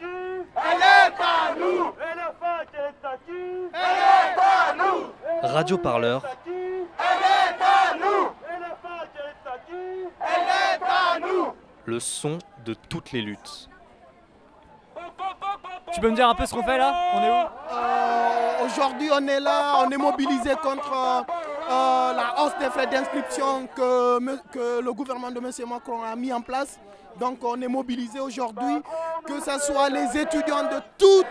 Elle 0.00 0.80
est 0.80 1.22
à 1.22 1.54
nous. 1.58 1.94
Elle 2.00 2.18
est 2.18 2.44
à 4.44 4.74
nous. 4.76 5.12
Radio 5.42 5.78
Parleur, 5.78 6.22
Elle 6.46 6.52
est 6.52 7.62
à 7.62 7.94
nous. 7.96 8.30
Elle 10.20 10.48
est 10.48 10.84
à 10.84 11.18
nous. 11.20 11.52
Le 11.86 12.00
son 12.00 12.38
de 12.64 12.74
toutes 12.74 13.12
les 13.12 13.22
luttes. 13.22 13.68
Tu 15.92 16.00
peux 16.00 16.10
me 16.10 16.16
dire 16.16 16.28
un 16.28 16.34
peu 16.34 16.44
ce 16.44 16.54
qu'on 16.54 16.62
fait 16.62 16.76
là? 16.76 16.92
On 17.14 17.22
est 17.22 17.30
où? 17.30 17.46
Euh, 17.72 18.64
Aujourd'hui, 18.66 19.08
on 19.12 19.26
est 19.26 19.40
là, 19.40 19.76
on 19.78 19.90
est 19.90 19.96
mobilisé 19.96 20.54
contre 20.62 20.92
euh, 20.92 21.22
euh, 21.70 22.12
la 22.12 22.42
hausse 22.42 22.56
des 22.58 22.68
frais 22.68 22.86
d'inscription 22.86 23.66
que, 23.74 24.18
que 24.52 24.80
le 24.82 24.92
gouvernement 24.92 25.30
de 25.30 25.38
M. 25.38 25.50
Macron 25.68 26.02
a 26.02 26.14
mis 26.14 26.32
en 26.32 26.42
place. 26.42 26.78
Donc, 27.18 27.38
on 27.42 27.60
est 27.62 27.68
mobilisé 27.68 28.20
aujourd'hui, 28.20 28.82
que 29.28 29.40
ce 29.40 29.66
soit 29.66 29.90
les 29.90 30.20
étudiants 30.20 30.62
de 30.62 30.80
toutes 30.96 31.26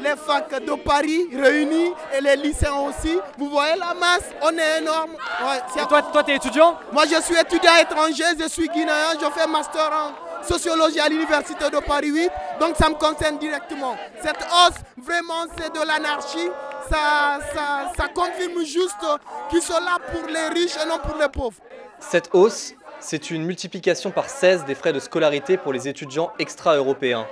les 0.00 0.14
facs 0.16 0.64
de 0.64 0.74
Paris 0.74 1.28
réunis 1.34 1.92
et 2.16 2.20
les 2.20 2.36
lycéens 2.36 2.78
aussi. 2.88 3.18
Vous 3.36 3.50
voyez 3.50 3.74
la 3.76 3.92
masse, 3.94 4.24
on 4.40 4.56
est 4.56 4.78
énorme. 4.78 5.10
Ouais, 5.42 5.82
Et 5.82 5.86
toi, 5.86 6.02
toi 6.02 6.22
t'es 6.22 6.36
étudiant? 6.36 6.76
Moi, 6.92 7.04
je 7.10 7.20
suis 7.20 7.34
étudiant 7.36 7.74
étranger, 7.80 8.24
je 8.40 8.48
suis 8.48 8.68
guinéen, 8.68 9.18
je 9.20 9.26
fais 9.30 9.48
master 9.48 9.90
en 9.92 10.44
sociologie 10.44 11.00
à 11.00 11.08
l'université 11.08 11.68
de 11.68 11.78
Paris 11.80 12.08
8, 12.10 12.30
donc 12.60 12.76
ça 12.76 12.88
me 12.88 12.94
concerne 12.94 13.38
directement. 13.38 13.96
Cette 14.22 14.40
hausse, 14.40 14.78
vraiment, 14.96 15.44
c'est 15.58 15.72
de 15.74 15.84
l'anarchie. 15.84 16.48
Ça, 16.88 17.38
ça, 17.52 17.92
ça 17.96 18.08
confirme 18.14 18.64
juste 18.64 18.96
qu'ils 19.50 19.60
sont 19.62 19.74
là 19.80 19.98
pour 20.12 20.26
les 20.28 20.48
riches 20.48 20.76
et 20.82 20.88
non 20.88 20.98
pour 20.98 21.16
les 21.20 21.28
pauvres. 21.28 21.58
Cette 21.98 22.30
hausse, 22.32 22.72
c'est 23.00 23.30
une 23.30 23.44
multiplication 23.44 24.10
par 24.10 24.28
16 24.28 24.64
des 24.64 24.74
frais 24.74 24.92
de 24.92 25.00
scolarité 25.00 25.56
pour 25.56 25.72
les 25.72 25.88
étudiants 25.88 26.32
extra-européens. 26.38 27.26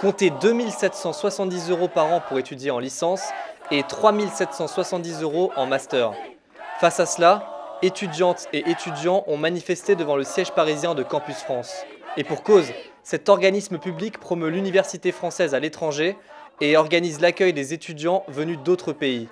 Comptez 0.00 0.30
2770 0.30 1.70
euros 1.70 1.88
par 1.88 2.12
an 2.12 2.22
pour 2.26 2.38
étudier 2.38 2.70
en 2.70 2.78
licence 2.78 3.22
et 3.70 3.82
3770 3.82 5.22
euros 5.22 5.52
en 5.56 5.66
master. 5.66 6.12
Face 6.80 7.00
à 7.00 7.06
cela, 7.06 7.78
étudiantes 7.82 8.46
et 8.52 8.70
étudiants 8.70 9.24
ont 9.26 9.36
manifesté 9.36 9.96
devant 9.96 10.16
le 10.16 10.24
siège 10.24 10.52
parisien 10.52 10.94
de 10.94 11.02
Campus 11.02 11.36
France. 11.36 11.84
Et 12.16 12.24
pour 12.24 12.42
cause, 12.42 12.66
cet 13.02 13.28
organisme 13.28 13.78
public 13.78 14.18
promeut 14.18 14.50
l'université 14.50 15.12
française 15.12 15.54
à 15.54 15.60
l'étranger 15.60 16.16
et 16.60 16.76
organise 16.76 17.20
l'accueil 17.20 17.52
des 17.52 17.72
étudiants 17.72 18.24
venus 18.28 18.58
d'autres 18.58 18.92
pays. 18.92 19.28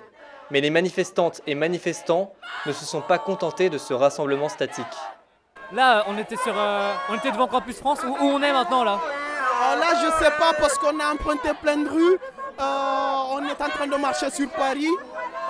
Mais 0.51 0.61
les 0.61 0.71
manifestantes 0.71 1.41
et 1.45 1.53
manifestants 1.53 2.33
ne 2.65 2.71
se 2.71 2.85
sont 2.85 3.01
pas 3.01 3.19
contentés 3.19 3.69
de 3.69 3.77
ce 3.77 3.93
rassemblement 3.93 4.49
statique. 4.49 4.85
Là, 5.71 6.03
on 6.07 6.17
était 6.17 6.35
sur, 6.37 6.53
euh, 6.57 6.93
on 7.09 7.15
était 7.15 7.31
devant 7.31 7.47
Campus 7.47 7.77
France. 7.79 7.99
Où, 8.03 8.09
où 8.11 8.17
on 8.29 8.41
est 8.41 8.51
maintenant 8.51 8.83
là 8.83 8.99
Alors 9.61 9.79
là, 9.79 9.87
je 10.01 10.23
sais 10.23 10.31
pas 10.31 10.53
parce 10.59 10.77
qu'on 10.77 10.99
a 10.99 11.13
emprunté 11.13 11.49
plein 11.61 11.77
de 11.77 11.89
rues. 11.89 12.17
Euh, 12.59 12.63
on 13.31 13.45
est 13.45 13.61
en 13.61 13.69
train 13.69 13.87
de 13.87 13.95
marcher 13.95 14.29
sur 14.31 14.49
Paris. 14.49 14.89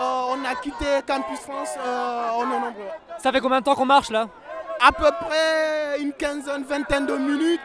Euh, 0.02 0.22
on 0.30 0.46
a 0.46 0.56
quitté 0.56 0.86
Campus 1.08 1.40
France. 1.40 1.70
euh, 1.86 2.28
on 2.36 2.44
est 2.44 2.60
nombreux. 2.60 2.90
Ça 3.18 3.32
fait 3.32 3.40
combien 3.40 3.60
de 3.60 3.66
temps 3.66 3.76
qu'on 3.76 3.86
marche 3.86 4.10
là? 4.10 4.28
À 4.86 4.92
peu 4.92 5.10
près 5.26 6.00
une 6.00 6.14
quinzaine, 6.14 6.64
vingtaine 6.64 7.06
de 7.06 7.16
minutes. 7.16 7.60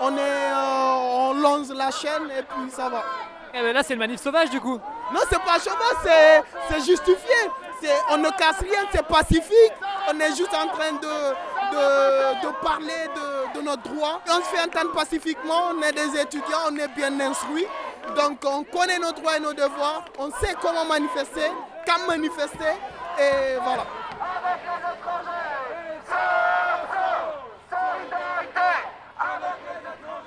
On, 0.00 0.14
est, 0.16 0.20
euh, 0.20 0.94
on 0.94 1.34
lance 1.34 1.70
la 1.70 1.90
chaîne 1.90 2.30
et 2.38 2.42
puis 2.42 2.70
ça 2.70 2.88
va. 2.90 3.02
Eh 3.54 3.62
ben 3.62 3.72
là, 3.74 3.82
c'est 3.82 3.94
le 3.94 4.00
manif 4.00 4.20
sauvage 4.20 4.50
du 4.50 4.60
coup. 4.60 4.78
Non, 5.12 5.20
c'est 5.30 5.38
pas 5.42 5.58
chômage, 5.58 5.96
c'est, 6.04 6.42
c'est 6.68 6.84
justifié. 6.84 7.34
On 8.10 8.16
ne 8.18 8.28
casse 8.30 8.58
rien, 8.60 8.80
c'est 8.92 9.06
pacifique. 9.06 9.72
On 10.10 10.18
est 10.20 10.28
juste 10.36 10.54
en 10.54 10.66
train 10.68 10.92
de, 10.92 11.34
de, 11.72 12.64
parler 12.64 13.08
de, 13.14 13.58
de 13.58 13.64
notre 13.64 13.82
droit. 13.82 14.20
On 14.28 14.40
se 14.40 14.48
fait 14.54 14.62
entendre 14.62 14.92
pacifiquement, 14.92 15.72
on 15.74 15.82
est 15.82 15.92
des 15.92 16.20
étudiants, 16.20 16.70
on 16.70 16.76
est 16.76 16.88
bien 16.96 17.18
instruits. 17.20 17.66
Donc 18.14 18.38
on 18.44 18.62
connaît 18.64 18.98
nos 18.98 19.12
droits 19.12 19.36
et 19.36 19.40
nos 19.40 19.52
devoirs, 19.52 20.04
on 20.18 20.30
sait 20.30 20.54
comment 20.60 20.84
manifester, 20.84 21.50
quand 21.86 22.06
manifester, 22.06 22.74
et 23.18 23.56
voilà. 23.62 23.84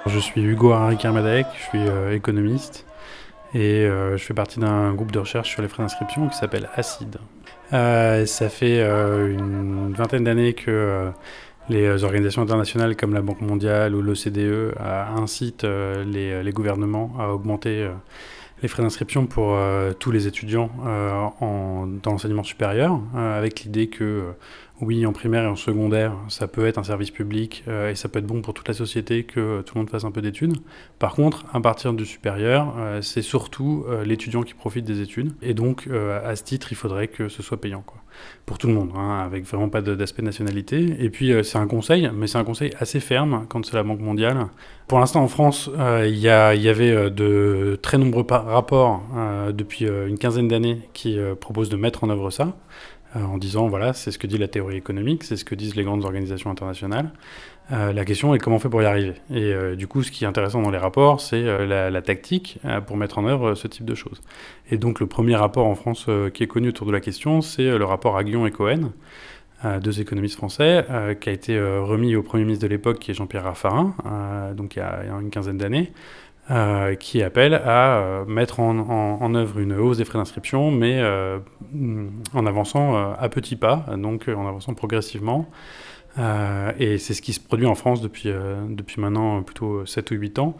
Je 0.05 0.19
suis 0.19 0.41
Hugo 0.41 0.71
Harry-Kermadec, 0.71 1.45
je 1.55 1.63
suis 1.63 1.87
euh, 1.87 2.15
économiste 2.15 2.85
et 3.53 3.85
euh, 3.85 4.17
je 4.17 4.23
fais 4.23 4.33
partie 4.33 4.59
d'un 4.59 4.93
groupe 4.93 5.11
de 5.11 5.19
recherche 5.19 5.49
sur 5.49 5.61
les 5.61 5.67
frais 5.67 5.83
d'inscription 5.83 6.27
qui 6.29 6.37
s'appelle 6.37 6.69
ACID. 6.75 7.17
Euh, 7.73 8.25
ça 8.25 8.49
fait 8.49 8.79
euh, 8.81 9.31
une 9.31 9.93
vingtaine 9.93 10.23
d'années 10.23 10.53
que 10.53 10.71
euh, 10.71 11.09
les 11.69 12.03
organisations 12.03 12.41
internationales 12.41 12.95
comme 12.95 13.13
la 13.13 13.21
Banque 13.21 13.41
mondiale 13.41 13.93
ou 13.93 14.01
l'OCDE 14.01 14.73
incitent 15.15 15.63
les, 15.63 16.51
gouvernements 16.51 17.13
à 17.19 17.27
augmenter 17.27 17.87
les 18.63 18.67
frais 18.67 18.81
d'inscription 18.81 19.27
pour 19.27 19.55
tous 19.99 20.09
les 20.09 20.25
étudiants 20.25 20.71
dans 21.39 22.11
l'enseignement 22.11 22.41
supérieur, 22.41 22.99
avec 23.15 23.61
l'idée 23.61 23.87
que 23.87 24.33
oui, 24.81 25.05
en 25.05 25.11
primaire 25.11 25.43
et 25.43 25.47
en 25.47 25.57
secondaire, 25.57 26.13
ça 26.29 26.47
peut 26.47 26.65
être 26.65 26.77
un 26.77 26.83
service 26.83 27.11
public 27.11 27.65
euh, 27.67 27.91
et 27.91 27.95
ça 27.95 28.07
peut 28.07 28.19
être 28.19 28.25
bon 28.25 28.41
pour 28.41 28.53
toute 28.53 28.67
la 28.67 28.73
société 28.73 29.23
que 29.23 29.61
tout 29.61 29.75
le 29.75 29.81
monde 29.81 29.89
fasse 29.89 30.05
un 30.05 30.11
peu 30.11 30.21
d'études. 30.21 30.55
Par 30.99 31.15
contre, 31.15 31.43
à 31.53 31.59
partir 31.59 31.91
du 31.91 32.05
supérieur, 32.05 32.73
euh, 32.77 33.01
c'est 33.01 33.21
surtout 33.21 33.85
euh, 33.89 34.05
l'étudiant 34.05 34.41
qui 34.41 34.53
profite 34.53 34.85
des 34.85 35.01
études. 35.01 35.33
Et 35.41 35.53
donc, 35.53 35.87
à 35.89 36.35
ce 36.35 36.43
titre, 36.43 36.71
il 36.71 36.75
faudrait 36.75 37.07
que 37.07 37.27
ce 37.27 37.43
soit 37.43 37.59
payant, 37.59 37.83
quoi. 37.85 37.97
Pour 38.45 38.57
tout 38.57 38.67
le 38.67 38.73
monde, 38.73 38.91
hein, 38.95 39.19
avec 39.19 39.45
vraiment 39.45 39.69
pas 39.69 39.81
d'aspect 39.81 40.21
nationalité. 40.21 40.95
Et 40.99 41.09
puis, 41.09 41.31
c'est 41.43 41.57
un 41.57 41.67
conseil, 41.67 42.09
mais 42.13 42.27
c'est 42.27 42.37
un 42.37 42.43
conseil 42.43 42.71
assez 42.79 42.99
ferme 42.99 43.45
quand 43.47 43.65
c'est 43.65 43.75
la 43.75 43.83
Banque 43.83 44.01
mondiale. 44.01 44.47
Pour 44.87 44.99
l'instant, 44.99 45.21
en 45.21 45.27
France, 45.27 45.69
il 45.77 46.17
y, 46.17 46.27
avait 46.27 47.09
de 47.11 47.79
très 47.81 47.97
nombreux 47.97 48.25
rapports 48.27 49.03
depuis 49.53 49.85
une 49.85 50.17
quinzaine 50.17 50.49
d'années 50.49 50.81
qui 50.93 51.17
proposent 51.39 51.69
de 51.69 51.77
mettre 51.77 52.03
en 52.03 52.09
œuvre 52.09 52.29
ça 52.29 52.57
en 53.15 53.37
disant 53.37 53.67
voilà, 53.67 53.93
c'est 53.93 54.11
ce 54.11 54.19
que 54.19 54.27
dit 54.27 54.37
la 54.37 54.47
théorie 54.47 54.77
économique, 54.77 55.23
c'est 55.23 55.35
ce 55.35 55.45
que 55.45 55.55
disent 55.55 55.75
les 55.75 55.83
grandes 55.83 56.05
organisations 56.05 56.51
internationales. 56.51 57.11
Euh, 57.71 57.93
la 57.93 58.03
question 58.03 58.33
est 58.33 58.39
comment 58.39 58.55
on 58.55 58.59
fait 58.59 58.69
pour 58.69 58.81
y 58.81 58.85
arriver. 58.85 59.13
Et 59.29 59.53
euh, 59.53 59.75
du 59.75 59.87
coup, 59.87 60.01
ce 60.01 60.11
qui 60.11 60.23
est 60.23 60.27
intéressant 60.27 60.61
dans 60.61 60.71
les 60.71 60.77
rapports, 60.77 61.21
c'est 61.21 61.43
euh, 61.43 61.89
la, 61.89 62.01
tactique 62.01 62.57
euh, 62.65 62.81
pour 62.81 62.97
mettre 62.97 63.19
en 63.19 63.25
œuvre 63.25 63.49
euh, 63.49 63.55
ce 63.55 63.67
type 63.67 63.85
de 63.85 63.93
choses. 63.93 64.21
Et 64.71 64.77
donc, 64.77 64.99
le 64.99 65.05
premier 65.05 65.35
rapport 65.35 65.67
en 65.67 65.75
France 65.75 66.05
euh, 66.09 66.29
qui 66.29 66.43
est 66.43 66.47
connu 66.47 66.69
autour 66.69 66.87
de 66.87 66.91
la 66.91 66.99
question, 66.99 67.41
c'est 67.41 67.67
euh, 67.67 67.77
le 67.77 67.85
rapport 67.85 68.17
Aguillon 68.17 68.47
et 68.47 68.51
Cohen, 68.51 68.91
euh, 69.65 69.79
deux 69.79 69.99
économistes 69.99 70.37
français, 70.37 70.85
euh, 70.89 71.13
qui 71.13 71.29
a 71.29 71.31
été 71.33 71.57
euh, 71.57 71.81
remis 71.83 72.15
au 72.15 72.23
Premier 72.23 72.45
ministre 72.45 72.63
de 72.63 72.69
l'époque, 72.69 72.99
qui 72.99 73.11
est 73.11 73.13
Jean-Pierre 73.13 73.43
Raffarin, 73.43 73.93
euh, 74.05 74.53
donc 74.53 74.75
il 74.75 74.79
y 74.79 74.81
a 74.81 75.03
une 75.21 75.29
quinzaine 75.29 75.57
d'années, 75.57 75.91
euh, 76.51 76.95
qui 76.95 77.21
appelle 77.21 77.53
à 77.53 77.99
euh, 77.99 78.25
mettre 78.25 78.59
en, 78.59 79.35
œuvre 79.35 79.59
une 79.59 79.73
hausse 79.73 79.97
des 79.97 80.05
frais 80.05 80.17
d'inscription, 80.17 80.71
mais 80.71 80.99
euh, 80.99 81.37
mm, 81.73 82.07
en 82.33 82.45
avançant 82.47 83.13
à 83.13 83.29
petits 83.29 83.55
pas, 83.55 83.85
donc 83.97 84.27
en 84.27 84.47
avançant 84.47 84.73
progressivement. 84.73 85.47
Et 86.17 86.97
c'est 86.97 87.13
ce 87.13 87.21
qui 87.21 87.33
se 87.33 87.39
produit 87.39 87.67
en 87.67 87.75
France 87.75 88.01
depuis, 88.01 88.33
depuis 88.67 88.99
maintenant 88.99 89.43
plutôt 89.43 89.85
7 89.85 90.11
ou 90.11 90.15
8 90.15 90.39
ans, 90.39 90.57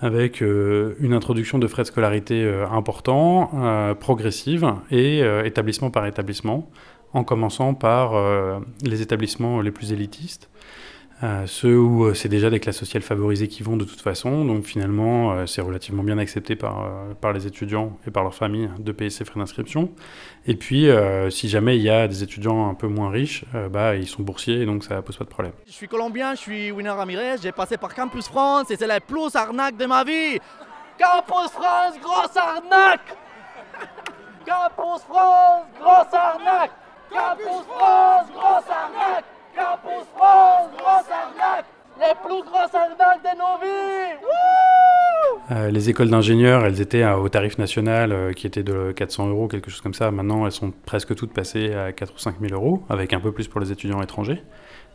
avec 0.00 0.42
une 0.42 1.12
introduction 1.14 1.58
de 1.58 1.66
frais 1.66 1.82
de 1.82 1.88
scolarité 1.88 2.46
importants, 2.70 3.96
progressive, 3.98 4.74
et 4.92 5.22
établissement 5.44 5.90
par 5.90 6.06
établissement, 6.06 6.70
en 7.14 7.24
commençant 7.24 7.74
par 7.74 8.12
les 8.84 9.02
établissements 9.02 9.60
les 9.60 9.72
plus 9.72 9.92
élitistes, 9.92 10.50
euh, 11.22 11.46
ceux 11.46 11.78
où 11.78 12.04
euh, 12.04 12.14
c'est 12.14 12.28
déjà 12.28 12.50
des 12.50 12.58
classes 12.58 12.78
sociales 12.78 13.02
favorisées 13.02 13.46
qui 13.46 13.62
vont 13.62 13.76
de 13.76 13.84
toute 13.84 14.00
façon, 14.00 14.44
donc 14.44 14.64
finalement 14.64 15.32
euh, 15.32 15.46
c'est 15.46 15.60
relativement 15.60 16.02
bien 16.02 16.18
accepté 16.18 16.56
par, 16.56 16.90
par 17.20 17.32
les 17.32 17.46
étudiants 17.46 17.96
et 18.06 18.10
par 18.10 18.24
leurs 18.24 18.34
familles 18.34 18.70
de 18.80 18.90
payer 18.90 19.10
ces 19.10 19.24
frais 19.24 19.38
d'inscription. 19.38 19.92
Et 20.46 20.56
puis 20.56 20.88
si 21.30 21.48
jamais 21.48 21.76
il 21.76 21.82
y 21.82 21.90
a 21.90 22.08
des 22.08 22.22
étudiants 22.22 22.68
un 22.68 22.74
peu 22.74 22.88
moins 22.88 23.10
riches, 23.10 23.44
bah, 23.70 23.94
ils 23.94 24.08
sont 24.08 24.22
boursiers 24.22 24.62
et 24.62 24.66
donc 24.66 24.82
ça 24.84 25.00
pose 25.02 25.16
pas 25.16 25.24
de 25.24 25.30
problème. 25.30 25.52
Je 25.66 25.72
suis 25.72 25.88
colombien, 25.88 26.34
je 26.34 26.40
suis 26.40 26.72
Winner 26.72 26.90
Ramirez, 26.90 27.36
j'ai 27.42 27.52
passé 27.52 27.76
par 27.76 27.94
Campus 27.94 28.26
France 28.26 28.70
et 28.70 28.76
c'est 28.76 28.86
la 28.86 29.00
plus 29.00 29.34
arnaque 29.36 29.76
de 29.76 29.86
ma 29.86 30.02
vie. 30.02 30.38
Campus 30.98 31.50
France, 31.52 31.94
grosse 32.02 32.36
arnaque 32.36 33.16
Campus 34.44 35.02
France, 35.08 35.66
grosse 35.80 36.14
arnaque 36.14 36.72
Campus 37.10 37.62
France, 37.68 38.26
grosse 38.34 38.70
arnaque 38.70 39.24
Euh, 45.50 45.70
les 45.70 45.90
écoles 45.90 46.08
d'ingénieurs, 46.08 46.64
elles 46.64 46.80
étaient 46.80 47.04
au 47.04 47.28
tarif 47.28 47.58
national 47.58 48.12
euh, 48.12 48.32
qui 48.32 48.46
était 48.46 48.62
de 48.62 48.92
400 48.92 49.28
euros, 49.28 49.48
quelque 49.48 49.70
chose 49.70 49.80
comme 49.80 49.94
ça. 49.94 50.10
Maintenant, 50.10 50.46
elles 50.46 50.52
sont 50.52 50.72
presque 50.86 51.14
toutes 51.14 51.32
passées 51.32 51.74
à 51.74 51.92
4 51.92 52.14
ou 52.14 52.18
5 52.18 52.36
000 52.40 52.54
euros, 52.54 52.84
avec 52.88 53.12
un 53.12 53.20
peu 53.20 53.32
plus 53.32 53.48
pour 53.48 53.60
les 53.60 53.72
étudiants 53.72 54.00
étrangers. 54.02 54.42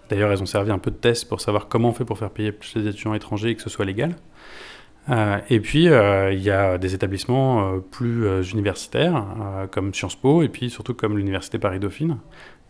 D'ailleurs, 0.10 0.32
elles 0.32 0.42
ont 0.42 0.48
servi 0.48 0.72
un 0.72 0.80
peu 0.80 0.90
de 0.90 0.96
test 0.96 1.28
pour 1.28 1.42
savoir 1.42 1.68
comment 1.68 1.90
on 1.90 1.94
fait 1.94 2.06
pour 2.06 2.18
faire 2.18 2.32
payer 2.32 2.52
plus 2.52 2.76
les 2.76 2.88
étudiants 2.88 3.14
étrangers 3.14 3.50
et 3.50 3.56
que 3.56 3.62
ce 3.62 3.70
soit 3.70 3.86
légal. 3.86 4.16
Euh, 5.10 5.38
et 5.50 5.60
puis, 5.60 5.86
il 5.86 6.40
y 6.42 6.50
a 6.50 6.78
des 6.78 6.96
établissements 6.96 7.80
plus 7.92 8.26
universitaires, 8.52 9.26
comme 9.72 9.94
Sciences 9.94 10.16
Po, 10.16 10.44
et 10.44 10.50
puis 10.50 10.70
surtout 10.70 10.94
comme 10.94 11.18
l'Université 11.18 11.60
Paris-Dauphine, 11.60 12.18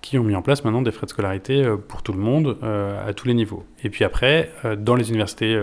qui 0.01 0.17
ont 0.17 0.23
mis 0.23 0.35
en 0.35 0.41
place 0.41 0.63
maintenant 0.63 0.81
des 0.81 0.91
frais 0.91 1.05
de 1.05 1.11
scolarité 1.11 1.63
euh, 1.63 1.77
pour 1.77 2.01
tout 2.03 2.13
le 2.13 2.19
monde, 2.19 2.57
euh, 2.63 3.07
à 3.09 3.13
tous 3.13 3.27
les 3.27 3.33
niveaux. 3.33 3.65
Et 3.83 3.89
puis 3.89 4.03
après, 4.03 4.51
euh, 4.65 4.75
dans 4.75 4.95
les 4.95 5.09
universités 5.09 5.59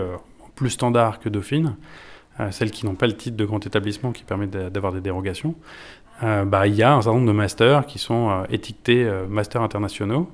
plus 0.55 0.69
standards 0.69 1.19
que 1.19 1.29
Dauphine, 1.29 1.75
celles 2.51 2.71
qui 2.71 2.85
n'ont 2.85 2.95
pas 2.95 3.07
le 3.07 3.15
titre 3.15 3.37
de 3.37 3.45
grand 3.45 3.65
établissement 3.65 4.11
qui 4.11 4.23
permet 4.23 4.47
d'avoir 4.47 4.91
des 4.91 4.99
dérogations, 4.99 5.55
bah, 6.21 6.67
il 6.67 6.75
y 6.75 6.83
a 6.83 6.93
un 6.93 7.01
certain 7.01 7.17
nombre 7.17 7.31
de 7.31 7.37
masters 7.37 7.85
qui 7.85 7.97
sont 7.97 8.45
étiquetés 8.49 9.09
masters 9.29 9.61
internationaux, 9.61 10.29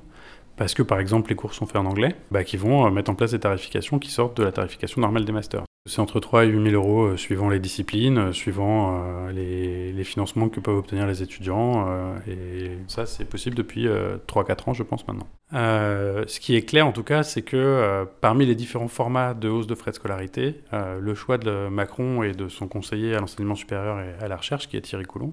parce 0.56 0.74
que 0.74 0.82
par 0.82 0.98
exemple 0.98 1.30
les 1.30 1.36
cours 1.36 1.54
sont 1.54 1.66
faits 1.66 1.76
en 1.76 1.86
anglais, 1.86 2.16
bah, 2.30 2.42
qui 2.42 2.56
vont 2.56 2.90
mettre 2.90 3.10
en 3.10 3.14
place 3.14 3.32
des 3.32 3.40
tarifications 3.40 4.00
qui 4.00 4.10
sortent 4.10 4.36
de 4.36 4.42
la 4.42 4.52
tarification 4.52 5.00
normale 5.00 5.24
des 5.24 5.32
masters. 5.32 5.64
C'est 5.84 5.98
entre 5.98 6.20
3 6.20 6.44
et 6.44 6.48
8 6.48 6.70
000 6.70 6.80
euros 6.80 7.02
euh, 7.02 7.16
suivant 7.16 7.48
les 7.48 7.58
disciplines, 7.58 8.16
euh, 8.16 8.32
suivant 8.32 9.02
euh, 9.02 9.32
les, 9.32 10.04
financements 10.04 10.48
que 10.48 10.60
peuvent 10.60 10.76
obtenir 10.76 11.08
les 11.08 11.24
étudiants. 11.24 11.88
et 12.26 12.76
ça, 12.86 13.06
c'est 13.06 13.24
possible 13.24 13.56
depuis 13.56 13.86
3-4 13.86 14.70
ans, 14.70 14.74
je 14.74 14.82
pense, 14.82 15.06
maintenant. 15.06 15.26
ce 15.52 16.40
qui 16.40 16.56
est 16.56 16.62
clair, 16.62 16.86
en 16.86 16.92
tout 16.92 17.04
cas, 17.04 17.22
c'est 17.22 17.42
que 17.42 18.04
parmi 18.20 18.44
les 18.44 18.56
différents 18.56 18.88
formats 18.88 19.32
de 19.32 19.48
hausse 19.48 19.68
de 19.68 19.76
frais 19.76 19.92
de 19.92 19.96
scolarité, 19.96 20.60
le 20.72 21.14
choix 21.14 21.38
de 21.38 21.68
Macron 21.68 22.24
et 22.24 22.32
de 22.32 22.48
son 22.48 22.66
conseiller 22.66 23.14
à 23.14 23.20
l'enseignement 23.20 23.54
supérieur 23.54 24.00
et 24.00 24.22
à 24.22 24.26
la 24.26 24.36
recherche, 24.36 24.68
qui 24.68 24.76
est 24.76 24.80
Thierry 24.80 25.04
Coulon, 25.04 25.32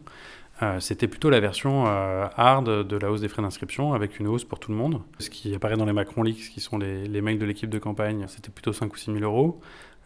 c'était 0.80 1.08
plutôt 1.08 1.32
la 1.32 1.40
version 1.40 1.86
hard 1.88 2.88
de 2.88 2.98
la 2.98 3.12
hausse 3.12 3.22
des 3.22 3.28
frais 3.28 3.42
d'inscription 3.42 3.94
avec 3.94 4.20
une 4.20 4.28
hausse 4.28 4.46
pour 4.46 4.60
tout 4.60 4.72
le 4.72 4.78
monde. 4.78 5.02
Ce 5.18 5.32
qui 5.32 5.54
apparaît 5.56 5.78
dans 5.78 5.86
les 5.86 5.94
Macron 5.94 6.22
Leaks, 6.22 6.52
qui 6.54 6.62
sont 6.62 6.78
les, 6.78 7.08
les 7.08 7.22
mails 7.22 7.40
de 7.40 7.46
l'équipe 7.46 7.72
de 7.72 7.80
campagne, 7.80 8.26
c'était 8.28 8.52
plutôt 8.52 8.72
5 8.72 8.94
ou 8.94 8.98
6 8.98 9.14
000 9.14 9.24
euros. 9.24 9.60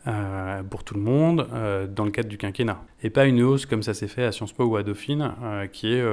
Euh, 0.05 0.63
pour 0.63 0.83
tout 0.83 0.95
le 0.95 0.99
monde 0.99 1.47
euh, 1.53 1.87
dans 1.87 2.03
le 2.03 2.11
cadre 2.11 2.27
du 2.27 2.37
quinquennat. 2.37 2.83
Et 3.03 3.09
pas 3.09 3.23
une 3.23 3.41
hausse 3.41 3.65
comme 3.65 3.83
ça 3.83 3.93
s'est 3.93 4.09
fait 4.09 4.25
à 4.25 4.33
Sciences 4.33 4.51
Po 4.51 4.65
ou 4.65 4.75
à 4.75 4.83
Dauphine, 4.83 5.33
euh, 5.41 5.65
qui 5.67 5.93
est 5.93 6.03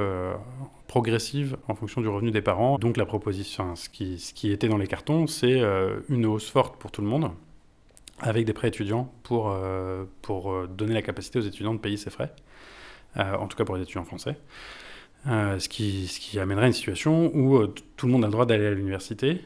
progressive 0.87 1.57
en 1.67 1.75
fonction 1.75 1.99
du 1.99 2.07
revenu 2.07 2.31
des 2.31 2.41
parents. 2.41 2.79
Donc 2.79 2.95
la 2.95 3.05
proposition, 3.05 3.75
ce, 3.75 3.89
qui, 3.89 4.51
était 4.51 4.69
dans 4.69 4.77
les 4.77 4.87
cartons, 4.87 5.27
c'est 5.27 5.61
une 6.07 6.25
hausse 6.25 6.49
forte 6.49 6.77
pour 6.77 6.91
tout 6.91 7.01
le 7.01 7.07
monde, 7.07 7.31
avec 8.19 8.45
des 8.45 8.53
prêts 8.53 8.69
étudiants 8.69 9.11
pour, 9.23 9.55
pour 10.21 10.67
donner 10.67 10.93
la 10.93 11.01
capacité 11.01 11.39
aux 11.39 11.43
étudiants 11.43 11.73
de 11.73 11.79
payer 11.79 11.97
ces 11.97 12.09
frais, 12.09 12.33
en 13.17 13.47
tout 13.47 13.57
cas 13.57 13.63
pour 13.63 13.75
les 13.75 13.83
étudiants 13.83 14.03
français. 14.03 14.35
ce, 15.25 15.69
qui, 15.69 16.07
ce 16.07 16.19
qui 16.19 16.39
amènerait 16.39 16.67
une 16.67 16.73
situation 16.73 17.33
où 17.33 17.65
tout 17.67 18.07
le 18.07 18.11
monde 18.11 18.23
a 18.23 18.27
le 18.27 18.33
droit 18.33 18.45
d'aller 18.45 18.67
à 18.67 18.71
l'université, 18.71 19.41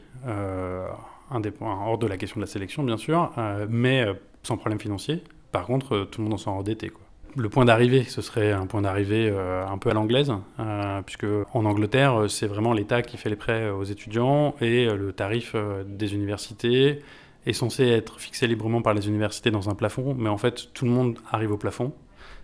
hors 1.60 1.98
de 1.98 2.06
la 2.06 2.16
question 2.16 2.40
de 2.40 2.44
la 2.44 2.50
sélection 2.50 2.82
bien 2.82 2.96
sûr, 2.96 3.32
mais 3.68 4.06
sans 4.42 4.56
problème 4.56 4.80
financier. 4.80 5.22
Par 5.52 5.66
contre, 5.66 5.94
euh, 5.94 6.04
tout 6.04 6.20
le 6.20 6.24
monde 6.24 6.34
en 6.34 6.38
sort 6.38 6.54
endetté. 6.54 6.88
Quoi. 6.88 7.02
Le 7.34 7.48
point 7.48 7.64
d'arrivée, 7.64 8.04
ce 8.04 8.22
serait 8.22 8.52
un 8.52 8.66
point 8.66 8.82
d'arrivée 8.82 9.28
euh, 9.30 9.66
un 9.66 9.78
peu 9.78 9.90
à 9.90 9.94
l'anglaise, 9.94 10.32
euh, 10.60 11.02
puisque 11.02 11.26
en 11.52 11.64
Angleterre, 11.64 12.26
c'est 12.28 12.46
vraiment 12.46 12.72
l'État 12.72 13.02
qui 13.02 13.16
fait 13.16 13.28
les 13.28 13.36
prêts 13.36 13.68
aux 13.70 13.84
étudiants 13.84 14.54
et 14.60 14.86
le 14.86 15.12
tarif 15.12 15.54
des 15.86 16.14
universités 16.14 17.00
est 17.46 17.52
censé 17.52 17.86
être 17.88 18.18
fixé 18.18 18.46
librement 18.46 18.82
par 18.82 18.94
les 18.94 19.08
universités 19.08 19.50
dans 19.50 19.68
un 19.68 19.74
plafond, 19.74 20.14
mais 20.18 20.28
en 20.28 20.38
fait, 20.38 20.72
tout 20.72 20.84
le 20.84 20.90
monde 20.90 21.18
arrive 21.30 21.52
au 21.52 21.56
plafond. 21.56 21.92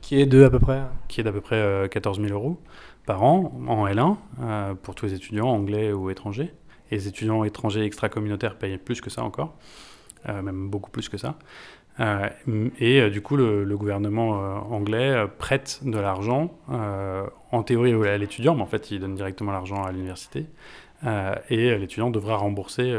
Qui 0.00 0.20
est 0.20 0.26
de 0.26 0.42
à 0.42 0.50
peu 0.50 0.58
près 0.58 0.82
Qui 1.08 1.20
est 1.20 1.24
d'à 1.24 1.32
peu 1.32 1.40
près 1.40 1.88
14 1.90 2.20
000 2.20 2.32
euros 2.32 2.58
par 3.06 3.22
an 3.22 3.52
en 3.68 3.86
L1 3.86 4.74
pour 4.76 4.94
tous 4.94 5.06
les 5.06 5.14
étudiants 5.14 5.48
anglais 5.48 5.92
ou 5.92 6.10
étrangers. 6.10 6.52
Les 6.92 7.08
étudiants 7.08 7.42
étrangers 7.44 7.84
extra-communautaires 7.84 8.56
payent 8.56 8.78
plus 8.78 9.00
que 9.00 9.10
ça 9.10 9.24
encore, 9.24 9.56
même 10.26 10.68
beaucoup 10.70 10.90
plus 10.90 11.08
que 11.08 11.16
ça. 11.16 11.36
Euh, 12.00 12.28
et 12.78 13.00
euh, 13.00 13.10
du 13.10 13.20
coup, 13.20 13.36
le, 13.36 13.76
gouvernement 13.76 14.40
euh, 14.40 14.54
anglais 14.70 15.26
prête 15.38 15.80
de 15.82 15.98
l'argent, 15.98 16.50
en 17.50 17.62
théorie 17.62 17.92
à 18.08 18.18
l'étudiant, 18.18 18.54
mais 18.54 18.62
en 18.62 18.66
fait, 18.66 18.90
il 18.90 19.00
donne 19.00 19.14
directement 19.14 19.52
l'argent 19.52 19.82
à 19.82 19.92
l'université. 19.92 20.46
et 21.50 21.78
l'étudiant 21.78 22.10
devra 22.10 22.36
rembourser 22.36 22.94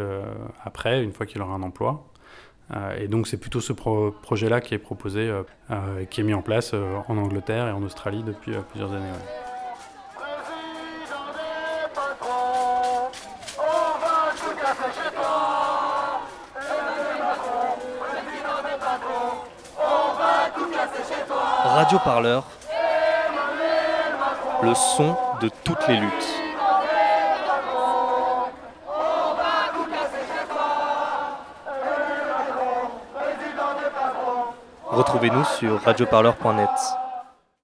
après, 0.63 1.03
une 1.03 1.11
fois 1.11 1.25
qu'il 1.25 1.41
aura 1.41 1.53
un 1.53 1.63
emploi. 1.63 2.05
et 2.99 3.07
donc, 3.07 3.27
c'est 3.27 3.37
plutôt 3.37 3.61
ce 3.61 3.73
projet-là 3.73 4.61
qui 4.61 4.73
est 4.73 4.79
proposé, 4.79 5.31
qui 6.09 6.21
est 6.21 6.23
mis 6.23 6.33
en 6.33 6.41
place 6.41 6.73
en 6.73 7.17
Angleterre 7.17 7.67
et 7.67 7.71
en 7.71 7.81
Australie 7.83 8.23
depuis 8.23 8.51
plusieurs 8.71 8.91
années. 8.91 9.09
Radio 21.65 21.99
Parleur, 21.99 22.43
le 24.63 24.73
son 24.73 25.15
de 25.41 25.49
toutes 25.63 25.87
les 25.87 25.97
luttes. 25.97 26.11
Retrouvez-nous 34.87 35.43
sur 35.45 35.81
radioparleur.net. 35.83 37.02